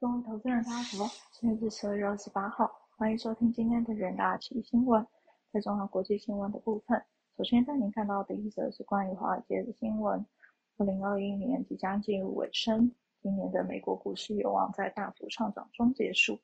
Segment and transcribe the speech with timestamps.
[0.00, 5.04] 各位投资人，大家好，现在是十二月二十八号，欢迎收听今天的人大奇新闻。
[5.52, 7.02] 在重要国际新闻的部分，
[7.36, 10.24] 首先带您看到的一则是关于华尔街的新闻。
[10.76, 16.38] 二零二一年即将进入尾声，今年的美国股市有望在大幅上涨中结束，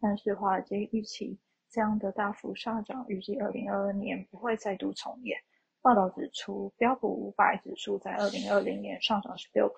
[0.00, 1.36] 但是华尔街预期
[1.68, 5.36] 这样的大幅上涨，预计二零二二年不会再度重演。
[5.82, 9.68] 报道指出，标普五百指数在二零二零年上涨十六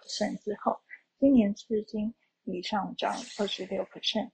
[0.44, 0.78] 之后，
[1.18, 2.12] 今年至今。
[2.44, 4.30] 已上涨二十六 percent，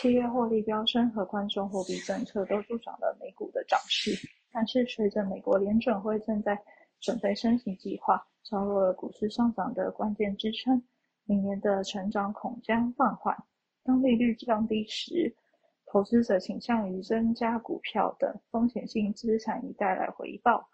[0.00, 4.12] 企业获利飙升和宽松货币政策都助长了美股的涨势。
[4.50, 6.58] 但是，随着美国联准会正在
[7.00, 10.82] 准备升息计划，削弱了股市上涨的关键支撑。
[11.24, 13.36] 明年的成长恐将放缓。
[13.84, 15.36] 当利率降低时，
[15.84, 20.68] 投资者倾向于增加股票等风险性资产以带来回报。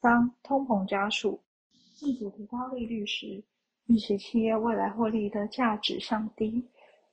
[0.00, 1.40] 当通膨加速，
[1.96, 3.44] 政府提高利率时，
[3.86, 6.66] 预期企业未来获利的价值降低，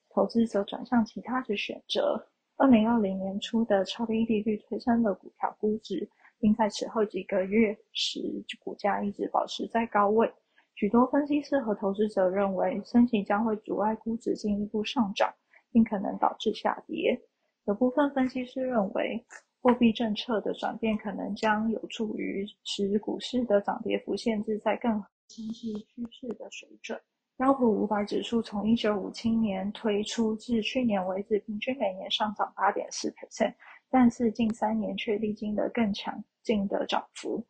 [0.10, 2.28] 投资者转向其他的选择。
[2.56, 8.22] 二零二零年初的超低利率推升了股票估值，并在此后几个月使
[8.64, 10.32] 股价一直保持在高位。
[10.76, 15.34] 许多分析师和投资者认为，升息将会阻碍估值进一步上涨，
[15.74, 17.20] 并可能导致下跌。
[17.66, 19.26] 有部分分析师认为，
[19.62, 25.04] 货币政策的转变可能将有助于使股市的涨跌幅限制在更。
[25.32, 27.00] 经济趋势的水准，
[27.38, 33.54] 标普五百指数从一九五七年推出至去年为止，平均每年上涨八点四 percent，
[33.90, 37.42] 但是近三年却历经了更强劲的涨幅。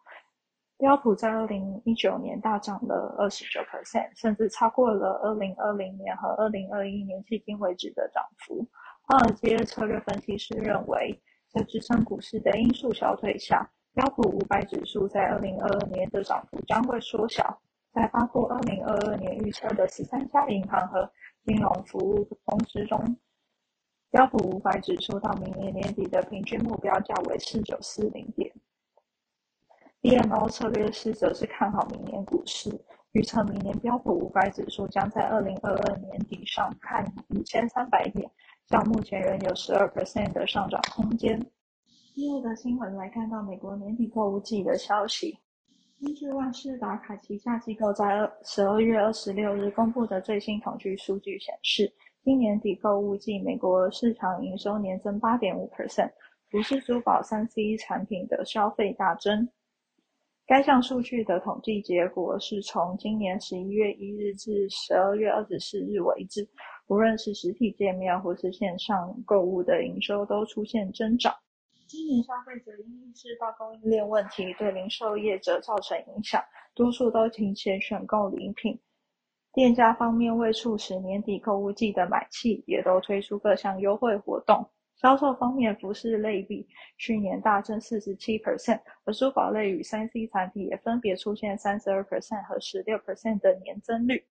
[0.78, 8.64] 标普在二零一九年大涨了二十九 percent，甚至超过了二零二零年和二零二一年迄今为止的涨幅。
[9.02, 17.60] 华尔街策略分析师认为，在支撑股市的因素消退下，标普五百指数在二零二二年的涨幅将会缩小。
[17.94, 21.12] 在发布二零二二年预测的十三家银行和
[21.46, 23.18] 金融服务公司中，
[24.10, 28.54] 标普五百指数到明年年底的平均目标价为四九四零点。
[30.02, 32.70] BMO 策略师则是看好明年股市，
[33.12, 38.28] 预测明年标普五百指数将在二零二二年底上看五千三百点，
[38.68, 41.38] 较目前仍有十二 percent 的上涨空间。
[42.16, 45.38] 第二个新闻来看到美国年底购物季的消息。
[46.02, 56.10] 根据万事达卡旗下机构在二十二月二十六日公布的最新统计数据显示，今年底购物季美国市场营收年增八点五 percent，
[56.50, 59.48] 服饰、珠宝、三 C 产品的消费大增。
[60.48, 66.50] 该项数据的统计结果是从今年十一月一日至十二月二十四日为止，
[66.88, 71.32] 无论是实体店面或是线上购物的营收都出现增长。
[71.92, 76.42] 今年消费者因意识到供应链问题对零售业者造成影响，
[76.74, 78.80] 多数都提前选购礼品。
[79.52, 84.66] 店家方面为促使年底购物季的买气，也都推出各项优惠活动。
[84.96, 86.66] 销售方面，服饰类比
[86.98, 94.26] 去年大增四十七 percent，而珠宝类与三 C 产品也分别出现三十二 percent 和十六 percent 的年增率。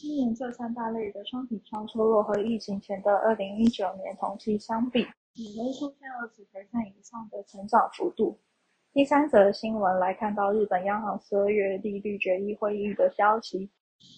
[0.00, 8.38] 今年这三大类的商品销售若和疫情前的二零一九年同期相比，也能出现二十 percent 以上的成长幅度。
[8.92, 13.70] 第三则新闻来看到日本央行十二月利率决议会议的消息。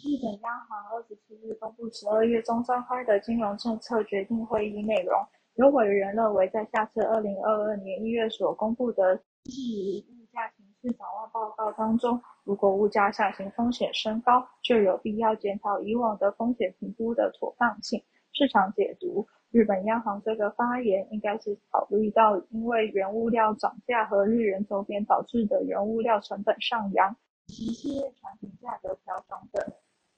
[0.03, 5.15] 日本央行二十七日公布十二月中召开的金融政策决定会议内容。
[5.55, 18.03] 有委员认为，在下次二零二二年一月所公布的经济物价形势展望报告当中，如果物价下行风险升高，就有必要检讨以往的风险评估的妥当性。
[18.33, 19.29] 市场解读。
[19.55, 27.15] 日本央行这个发言应该是考虑到因为原物料涨价和日元周边导致的原物料成本上扬
[27.47, 29.65] 及企业产品价格调整等。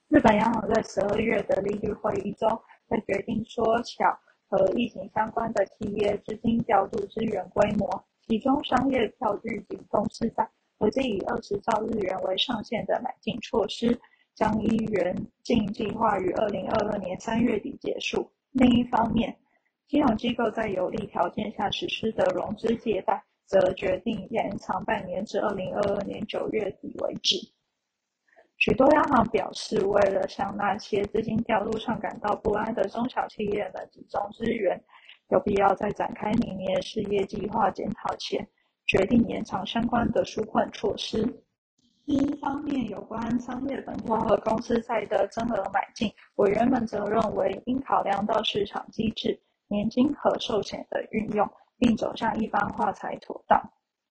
[0.08, 2.48] 日本央行在十二月的利率会议中，
[2.88, 10.48] 在决定缩小和疫情相关的企业资金调度资源规模，其中商业票据仅公司在
[10.78, 14.00] 合计以二十兆日元为上限的买进措施，
[14.34, 18.30] 将一元净计划于二零二二年三月底结束。
[18.58, 19.36] 另一方面，
[19.86, 27.36] 金融机构在有利条件下实施的融资借贷，则决定延长半年至二零二二年九月底为止。
[28.56, 34.82] 许多央行表示，为了向那些资金调度上感到不安的中小企业们集中资源，
[35.28, 38.48] 有必要在展开明年事业计划检讨前，
[38.86, 41.22] 决定延长相关的纾困措施。
[42.06, 53.60] 另一方面，有关商业本票和公司债的增额买进，委员们则认为应考量到市场机制、年金和寿险的运用，并走向一般化才妥当。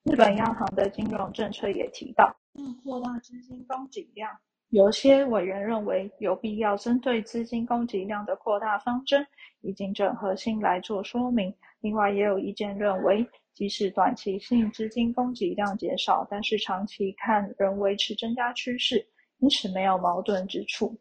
[0.04, 4.30] 日本央行的金融政策也提到，要扩大资金供给量，
[4.70, 9.26] 有些委员认为有必要针对资金供给量的扩大方针
[9.62, 11.54] 以经整核心来做说明。
[11.82, 19.06] 另外，也有意见认为，即使短期性资金供给量减少，但是长期看仍维持增加趋势，
[19.38, 20.98] 因此没有矛盾之处。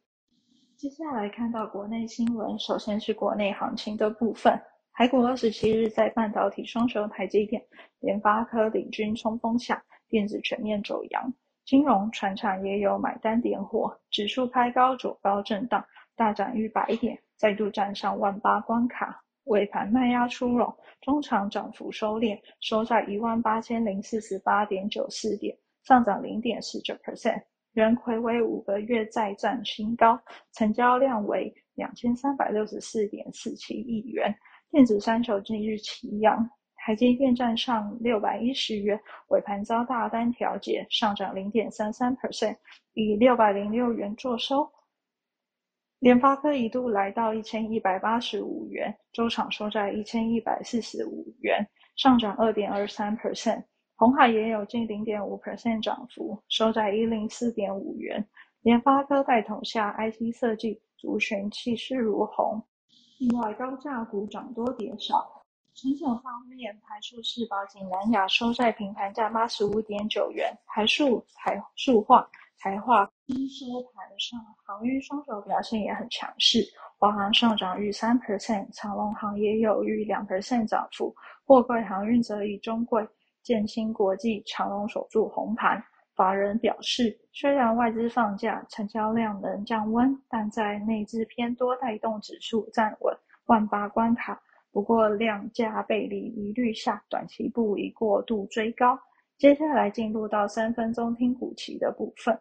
[0.77, 4.61] 接下来看到国内新闻，首先是国内行情的部分。
[4.93, 7.61] 台股二十七日在半导体双雄台积电、
[8.01, 11.33] 联发科领军冲锋下，电子全面走阳，
[11.65, 15.85] 金融、船产也有买单点火，指数开高走高震荡，
[16.15, 19.23] 大涨逾百点，再度站上万八关卡。
[19.45, 27.43] 尾盘卖压出笼，中场涨幅收敛，收在一万八千零四十八点九四点，上涨零点四九 percent。
[27.73, 30.19] 仍暌违五个月再战新高，
[30.53, 34.35] 成交量为两千三百六十四点四七亿元。
[34.71, 36.49] 电子三雄今日齐扬，
[36.85, 42.55] 台积电站上六百一十元，尾盘遭大单调节，上涨零点三三 percent，
[42.93, 44.71] 以六百零六元作收。
[46.01, 51.67] 联发科一度来到一千一百八十五元，周场收在一千一百四十五元，
[51.97, 53.65] 上涨二点二三 percent。
[53.97, 58.23] 红海也有近零点五 percent 涨幅，收在一零四点五元。
[58.61, 62.63] 联发科带统下，IC 设计族群气势如虹。
[63.21, 65.44] 另外，高价股涨多跌少。
[65.75, 70.57] 成长方面，台塑、是宝、锦南亚收在平盘价八十五点九元。
[70.69, 72.29] 台塑、台塑化、
[72.61, 74.41] 台化均收盘上。
[74.65, 76.61] 航运双手表现也很强势，
[76.97, 81.13] 华航上涨逾三 percent，长隆行也有逾两 percent 涨幅。
[81.45, 83.07] 货柜航运则以中柜。
[83.43, 85.83] 建兴国际长隆守住红盘，
[86.15, 93.15] 法人表示，虽然外资放假，成交量能降温，但在内资偏多带动指数站稳
[93.47, 94.41] 万八关卡。
[94.75, 98.99] 不过量价背离疑虑下，短期不宜过度追高。
[99.39, 102.37] 接下来进入到三分钟听股期的部分。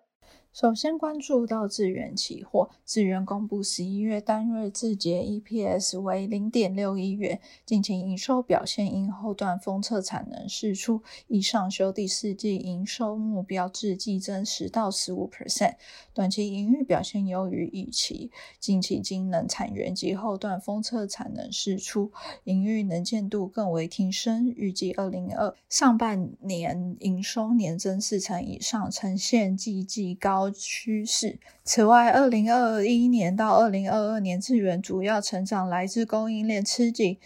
[0.54, 15.74] 首先关注到智源期货，智源公布十一月单月字节 EPS 为零点六一元，近期营收表现因后段封测产能释出，已上修第四季营收目标至季增十到十五 percent。
[16.14, 18.30] 短期营运表现优于预期，
[18.60, 22.12] 近期晶能产源及后段封测产能释出，
[22.44, 30.43] 营运能见度更为提升，预计二零二上半年营收年增四成以上，呈现季季高。
[30.52, 31.40] 趋势。
[31.64, 37.18] 此外，二零二一年到二零二二年，资源主要成长来自供应链吃紧、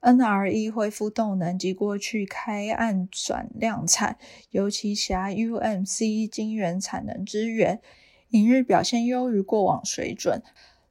[0.00, 4.18] NRE 恢复动能及过去开案转量产，
[4.50, 7.80] 尤其辖 UMC 晶圆产能资源，
[8.30, 10.42] 营日表现优于过往水准。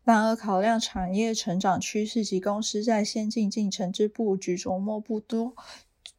[0.03, 5.53] 然而，考量产业成长趋势及公司在先进进程之布局，琢磨不多。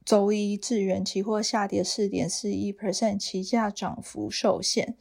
[0.04, 4.96] 周一，智源期货下跌四点四一 percent，期价涨幅受限。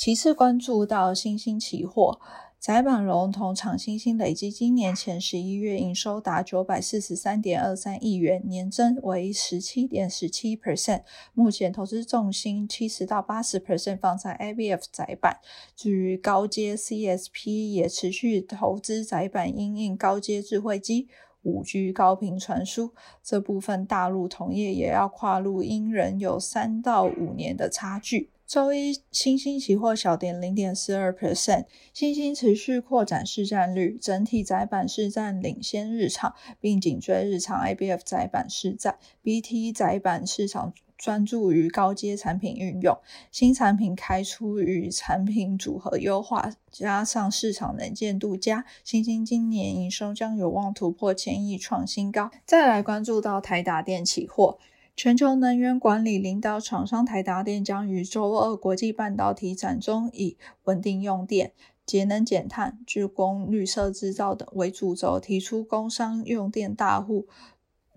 [0.00, 2.18] 其次关注到新兴期货，
[2.58, 11.02] 窄板龙头厂新兴累计今年前十一月营收达九百四十三点二三亿元，年增为十七点十七 percent。
[11.34, 15.36] 目前投资重心七十到八十 percent 放在 ABF 窄板，
[15.76, 21.08] 至于高阶 CSP 也持续投资窄板，因应高阶智慧机、
[21.42, 28.30] 五 G 高频传输这部分，大陆同业也要跨入，因仍有三到五年的差距。
[28.50, 38.98] 周一，新兴期货小跌零点四二 percent，新兴持续扩展市占率，整体窄板市占领先日常，并紧追日常 IBF 窄板市占。
[39.22, 42.98] BT 窄板市场专注于高阶产品运用，
[43.30, 52.32] 新产品开出与产品组合优化，加上市场能见度佳，新兴今年营收将有望突破千亿创新高。
[52.44, 54.58] 再来关注到台达电期货。
[55.02, 61.54] 全球能源管理领导厂商台达电将于周二国际半导体展中，以稳定用电、
[61.86, 67.26] 节能减碳、聚工、绿色制造等为主轴，提出工商用电大户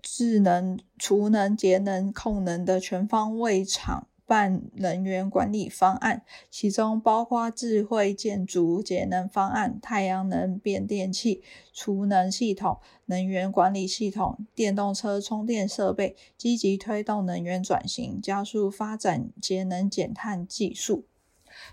[0.00, 4.06] 智能储能、节能控能的全方位厂。
[4.26, 21.04] 办能源管理方案，其中包括智慧建筑节能方案、太阳能变电器、储能系统、能源管理系统、电动车充电设备，积极推动能源转型，加速发展节能减碳技术。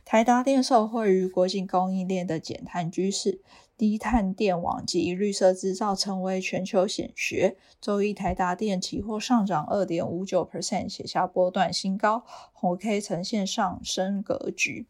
[0.05, 3.41] 台达电受惠于国际供应链的减碳趋势。
[3.81, 7.57] 低碳电网及绿色制造成为全球显学。
[7.81, 12.23] 周一台达电期货上涨二点五九 percent，写下波段新高，
[12.53, 14.85] 红 K 呈现上升格局。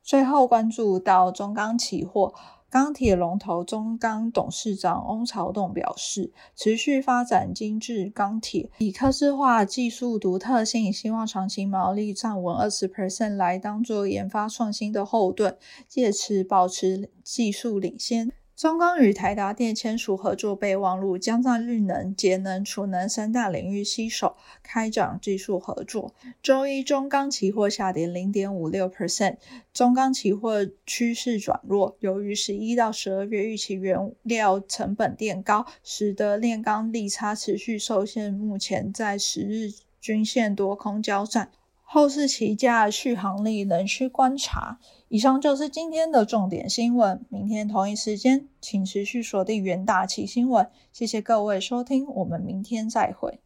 [0.00, 2.32] 最后关注到中钢期货，
[2.70, 15.58] 钢铁龙头中钢董事长翁朝栋表示，持续发展精致钢铁，以科技化技术独特性，希望长期毛利站稳二十 percent 来当做研发创新的后盾，
[15.88, 18.30] 借此保持技术领先。
[18.60, 26.14] 中钢与台达电签署合作备忘录，将在绿能、节能、储能三大领域携手开展技术合作。
[26.42, 29.36] 周一，中钢期货下跌零点五六 percent，
[29.72, 41.50] 中钢期货趋势转弱，由于十一到十二月预期原料成本垫高，使得炼钢利差持续受限，目前在十日均线多空交战。
[41.92, 44.78] 后市起价续航力仍需观察。
[45.08, 47.26] 以上就是今天的重点新闻。
[47.28, 50.70] 明天同一时间，请持续锁定元大旗新闻。
[50.92, 53.40] 谢谢各位收听，我们明天再会。